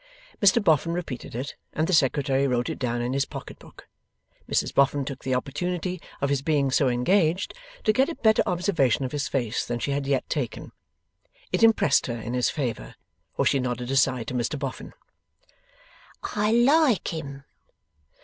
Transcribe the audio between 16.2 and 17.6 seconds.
'I like him.